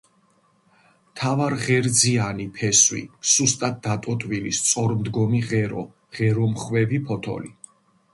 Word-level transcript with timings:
მთავარღერძიანი 1.07 2.47
ფესვი, 2.55 3.01
სუსტად 3.31 3.77
დატოტვილი 3.87 4.53
სწორმდგომი 4.61 5.43
ღერო, 5.51 5.85
ღერომხვევი 6.17 7.01
ფოთოლი. 7.11 7.53